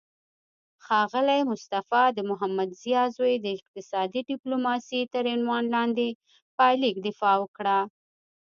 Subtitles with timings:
[0.85, 6.07] ښاغلی مصطفی د محمدضیا زوی د اقتصادي ډیپلوماسي تر عنوان لاندې
[6.57, 7.77] پایلیک دفاع وکړه